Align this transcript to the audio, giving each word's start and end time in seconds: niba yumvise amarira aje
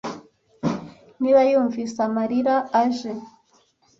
niba 1.21 1.39
yumvise 1.51 1.97
amarira 2.07 2.55
aje 2.81 3.11